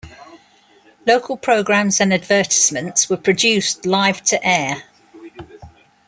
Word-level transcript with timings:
Local 1.05 1.37
programs 1.37 2.01
and 2.01 2.11
advertisements 2.11 3.07
were 3.07 3.17
produced 3.17 3.85
live 3.85 4.23
to 4.23 4.43
air. 4.43 4.85